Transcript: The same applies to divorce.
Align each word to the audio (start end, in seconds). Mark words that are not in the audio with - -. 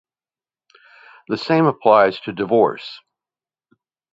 The 1.27 1.37
same 1.37 1.67
applies 1.67 2.19
to 2.21 2.31
divorce. 2.33 3.01